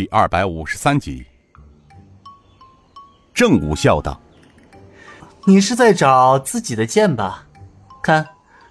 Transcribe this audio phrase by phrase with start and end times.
[0.00, 1.26] 第二百五十三集。
[3.34, 4.18] 正午笑道
[5.44, 7.44] ：“你是在找自己的剑吧？
[8.02, 8.26] 看，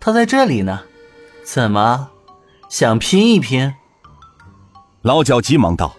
[0.00, 0.80] 他在这里呢。
[1.44, 2.08] 怎么，
[2.70, 3.74] 想拼一拼？”
[5.04, 5.94] 老脚急忙道：“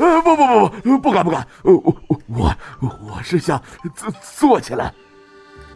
[0.00, 1.46] 呃，不不不不，不敢不敢。
[1.62, 1.94] 我我
[2.28, 3.62] 我我是想
[3.94, 4.90] 坐坐起来。”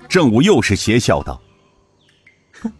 [0.08, 1.38] 正午又是邪笑道
[2.62, 2.72] ：“哼，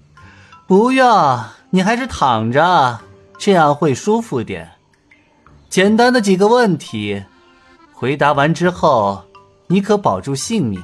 [0.67, 3.01] 不用，你还是躺着，
[3.37, 4.73] 这样会舒服点。
[5.69, 7.25] 简单的几个问题。”
[7.93, 9.25] 回答完之后，
[9.67, 10.81] 你可保住性命，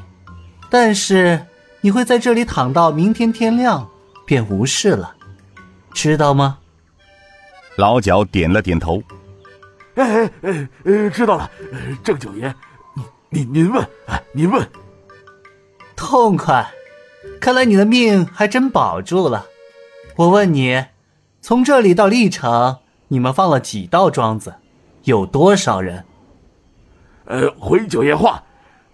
[0.69, 1.47] 但是
[1.81, 3.89] 你会在这里躺到明天天亮，
[4.27, 5.15] 便无事了，
[5.93, 6.59] 知道吗？
[7.77, 9.01] 老脚点了点头。
[9.95, 11.49] 哎哎哎，知道了。
[12.03, 12.53] 郑九爷，
[13.31, 13.89] 您您问，
[14.33, 14.69] 您问。
[15.95, 16.69] 痛快，
[17.41, 19.47] 看来你的命还真保住了。
[20.17, 20.85] 我问你，
[21.41, 24.57] 从这里到历城，你们放了几道庄子？
[25.05, 26.03] 有多少人？
[27.27, 28.43] 呃，回九爷话，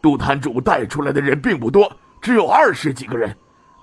[0.03, 1.91] 杜坛主带出来的人并不多，
[2.21, 3.37] 只有二十几个人。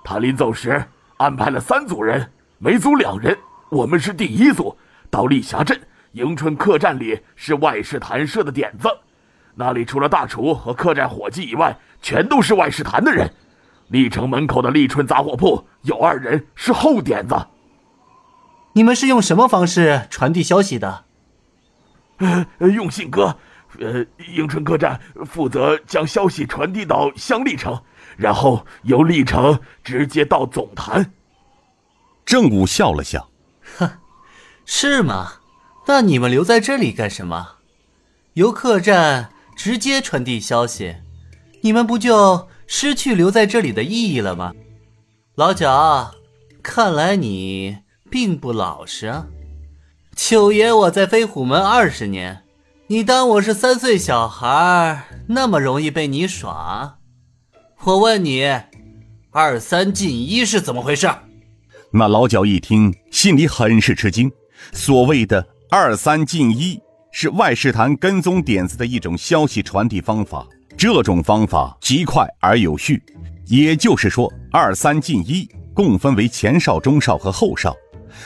[0.04, 0.82] 他临走时
[1.16, 3.36] 安排了三组人，每组两人。
[3.70, 4.76] 我们是第一组，
[5.10, 5.78] 到丽霞镇
[6.12, 8.88] 迎春客栈里是外事坛设的点子，
[9.54, 13.30] 那里除了大厨和客栈伙计以外，全都是外事坛的人。
[13.88, 17.34] 历城门口的立春杂货铺有二人是后点子。
[18.74, 21.04] 你们是用什么方式传递消息的？
[22.18, 23.36] 呃，用信鸽。
[23.80, 27.82] 呃，迎春客栈负责将消息传递到香丽城，
[28.16, 31.12] 然后由历城直接到总坛。
[32.24, 33.30] 郑武笑了笑，
[33.76, 33.90] 哼，
[34.64, 35.34] 是吗？
[35.86, 37.56] 那你们留在这里干什么？
[38.32, 40.96] 由客栈直接传递消息，
[41.60, 44.54] 你们不就失去留在这里的意义了吗？
[45.34, 46.14] 老蒋，
[46.62, 47.78] 看来你
[48.10, 49.26] 并不老实啊。
[50.20, 52.42] 九爷，我在飞虎门二十年。
[52.88, 56.98] 你当我是三岁小孩，那么容易被你耍？
[57.84, 58.44] 我问你，
[59.30, 61.08] 二三进一是怎么回事？
[61.92, 64.28] 那老脚一听，心里很是吃惊。
[64.72, 66.80] 所谓的二三进一，
[67.12, 70.44] 是外事坛跟踪点子的一种消息传递方法。
[70.76, 73.00] 这种方法极快而有序，
[73.46, 77.72] 也就是说，二三进一共分为前哨、中哨和后哨。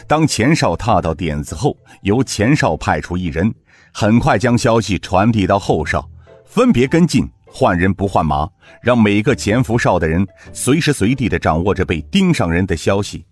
[0.07, 3.53] 当前哨踏到点子后，由前哨派出一人。
[3.95, 6.09] 很快将消息传递到后哨，
[6.47, 8.49] 分别跟进，换人不换马，
[8.81, 13.27] 让每个潜伏哨的人随时随地的掌握着被盯上人的消息。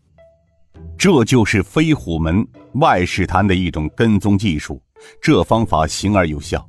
[0.98, 4.82] 这就是飞虎门外事坛的一种跟踪技术，
[5.22, 6.68] 这方法行而有效。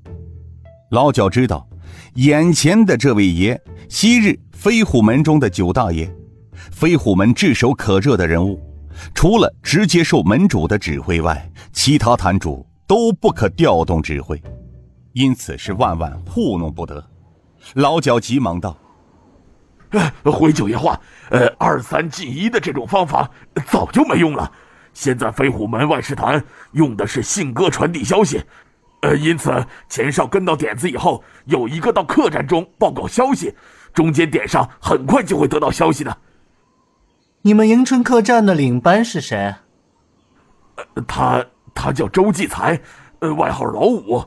[0.92, 1.68] 老脚知道，
[2.14, 6.10] 眼前的这位爷，昔日飞虎门中的九大爷，
[6.72, 8.58] 飞虎门炙手可热的人物，
[9.14, 12.66] 除了直接受门主的指挥外，其他坛主。
[12.88, 14.38] 都不可调动指挥，
[15.14, 17.02] 因此是万万糊弄不得。
[17.76, 18.78] 老脚急忙道
[20.26, 23.32] ：“回九爷话，呃，二三进一的这种方法
[23.66, 24.52] 早就没用了。
[24.94, 28.44] 现在飞虎门外事坛用的是信鸽传递消息，
[29.04, 33.56] 呃，因此钱少跟到点子以后，有一个到客栈中报告消息，
[33.94, 36.18] 中间点上很快就会得到消息的。
[37.42, 39.56] 你们迎春客栈的领班是谁？
[40.76, 42.80] 呃，他。”他叫周继才，
[43.20, 44.24] 呃，外号老五。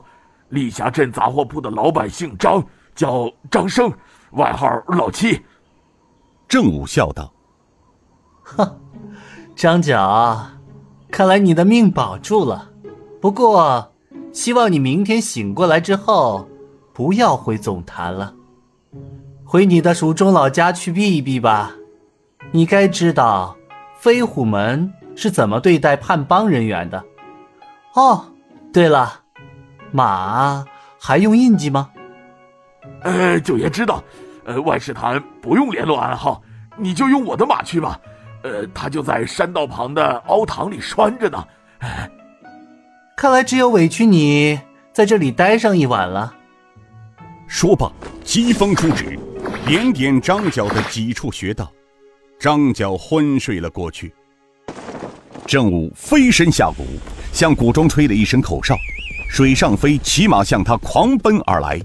[0.49, 2.61] 丽霞镇杂货铺的老板姓张，
[2.95, 3.89] 叫张生，
[4.31, 5.41] 外号老七。
[6.47, 7.31] 郑武笑道
[8.43, 8.79] ：“哼，
[9.55, 10.47] 张角，
[11.11, 12.71] 看来你的命保住了。
[13.21, 13.93] 不过，
[14.33, 16.49] 希望你明天醒过来之后，
[16.93, 18.33] 不要回总坛了，
[19.45, 21.73] 回你的蜀中老家去避一避吧。
[22.55, 23.53] 你该知道，
[23.99, 27.03] 飞虎门是怎么对待叛帮人员的。”
[27.95, 28.23] 哦，
[28.71, 29.19] 对了，
[29.91, 30.63] 马
[30.97, 31.89] 还用印记吗？
[33.01, 34.01] 呃，九爷知道，
[34.45, 36.41] 呃，万事坛不用联络暗号，
[36.77, 37.99] 你就用我的马去吧。
[38.43, 41.45] 呃，他就在山道旁的凹塘里拴着呢。
[43.17, 44.57] 看来只有委屈你
[44.93, 46.33] 在这里待上一晚了。
[47.47, 47.91] 说罢，
[48.23, 49.19] 疾风出指，
[49.65, 51.69] 点点张角的几处穴道，
[52.39, 54.13] 张角昏睡了过去。
[55.45, 56.85] 正午飞身下谷。
[57.31, 58.77] 向谷中吹了一声口哨，
[59.27, 61.77] 水上飞骑马向他狂奔而来。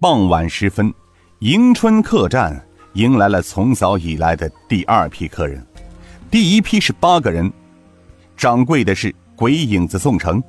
[0.00, 0.92] 傍晚时分，
[1.38, 2.60] 迎春客栈
[2.94, 5.64] 迎来了从早以来的第二批客人。
[6.32, 7.48] 第一批是八个人，
[8.36, 10.42] 掌柜的是鬼影子宋城，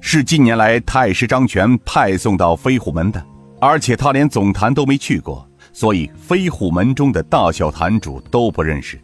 [0.00, 3.20] 是近年来太师张权派送到飞虎门的，
[3.60, 9.00] 而且他连总坛都没去过，所以飞虎门中的大小坛主都不认识。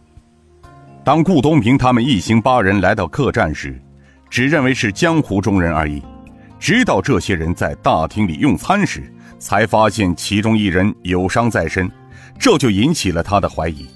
[1.03, 3.81] 当顾东平他们一行八人来到客栈时，
[4.29, 6.01] 只认为是江湖中人而已，
[6.59, 9.09] 直到这些人在大厅里用餐时，
[9.39, 11.89] 才发现其中一人有伤在身，
[12.37, 13.87] 这就引起了他的怀疑。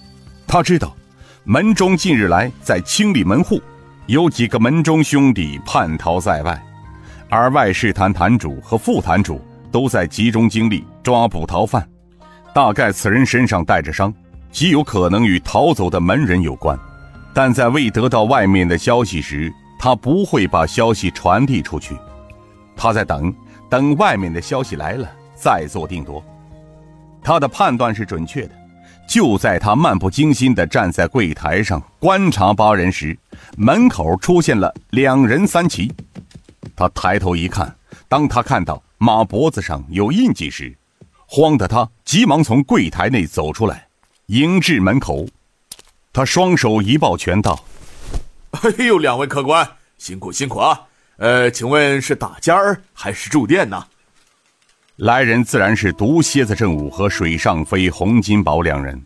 [0.47, 0.95] 他知道，
[1.43, 3.61] 门中近日来在清理门户，
[4.05, 6.63] 有几个门中兄弟叛逃在外，
[7.29, 11.85] 而外事坛坛主和副坛主都在集中精力抓捕逃犯。
[12.53, 14.13] 大概此人身上带着伤，
[14.51, 16.77] 极有可能与逃走的门人有关。
[17.33, 21.95] 但在未得到外面的消息时，他不会把消息传递出去。
[22.75, 23.33] 他在等，
[23.69, 26.21] 等外面的消息来了再做定夺。
[27.23, 28.51] 他的判断是准确的。
[29.07, 33.17] 就在他漫不经心地站在柜台上观察八人时，
[33.57, 35.93] 门口出现了两人三骑。
[36.75, 37.73] 他抬头一看，
[38.07, 40.73] 当他看到马脖子上有印记时，
[41.33, 43.87] 慌得他急忙从柜台内走出来，
[44.25, 45.25] 迎至门口。
[46.11, 47.63] 他双手一抱拳道
[48.51, 49.65] ：“哎呦，两位客官，
[49.97, 50.81] 辛苦辛苦啊！
[51.15, 53.87] 呃，请问是打尖儿还是住店呢？”
[54.97, 59.01] 来人自然是毒蝎子正午和水上飞洪金宝两人。